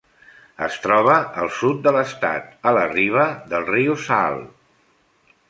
Es 0.67 0.77
troba 0.85 1.17
al 1.41 1.51
sud 1.57 1.83
de 1.87 1.93
l'estat 1.97 2.49
a 2.71 2.75
la 2.79 2.87
riba 2.95 3.27
del 3.53 3.69
riu 3.69 4.01
Saale. 4.09 4.43